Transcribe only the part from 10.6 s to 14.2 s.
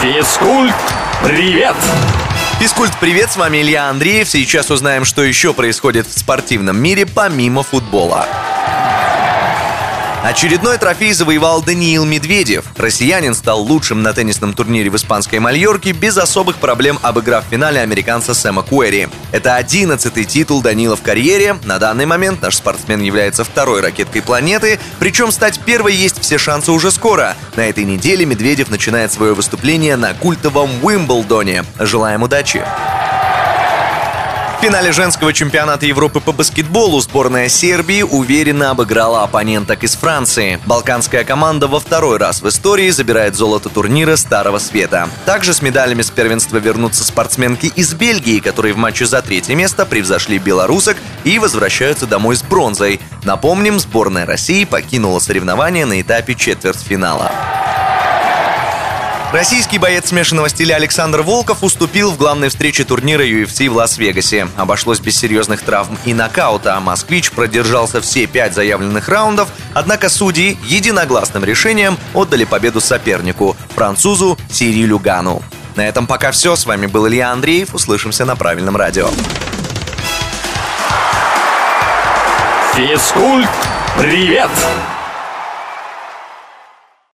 трофей завоевал Даниил Медведев. Россиянин стал лучшим на